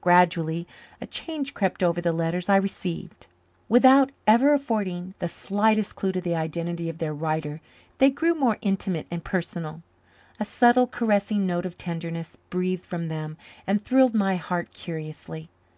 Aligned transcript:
Gradually 0.00 0.66
a 0.98 1.06
change 1.06 1.52
crept 1.52 1.82
over 1.82 2.00
the 2.00 2.10
letters 2.14 2.48
I 2.48 2.56
received. 2.56 3.26
Without 3.68 4.10
ever 4.26 4.54
affording 4.54 5.12
the 5.18 5.28
slightest 5.28 5.94
clue 5.94 6.10
to 6.12 6.22
the 6.22 6.34
identity 6.34 6.88
of 6.88 6.96
their 6.96 7.12
writer 7.12 7.60
they 7.98 8.08
grew 8.08 8.34
more 8.34 8.56
intimate 8.62 9.06
and 9.10 9.22
personal. 9.22 9.82
A 10.40 10.44
subtle, 10.46 10.86
caressing 10.86 11.46
note 11.46 11.66
of 11.66 11.76
tenderness 11.76 12.38
breathed 12.48 12.82
from 12.86 13.08
them 13.08 13.36
and 13.66 13.78
thrilled 13.78 14.14
my 14.14 14.36
heart 14.36 14.72
curiously. 14.72 15.50